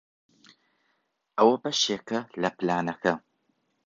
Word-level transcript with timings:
ئەوە 1.37 1.55
بەشێکە 1.63 2.19
لە 2.41 2.49
پلانەکە. 2.57 3.13